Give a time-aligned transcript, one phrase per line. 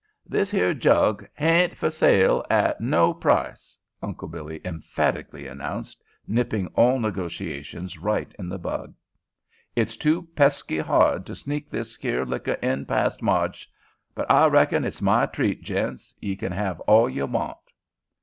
[0.25, 6.97] "This here jug hain't fer sale at no price," Uncle Billy emphatically announced, nipping all
[6.97, 8.95] negotiations right in the bud.
[9.75, 13.67] "It's too pesky hard to sneak this here licker in past Marge't,
[14.15, 16.15] but I reckon it's my treat, gents.
[16.19, 17.57] Ye kin have all ye want."